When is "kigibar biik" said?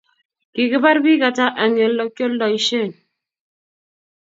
0.53-1.21